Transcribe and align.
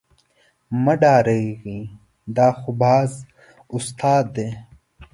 مه 0.83 0.93
ډارېږئ 1.01 1.79
دا 2.35 2.47
خو 2.59 2.71
باز 2.81 3.11
استاد 3.75 4.25
دی. 4.35 4.49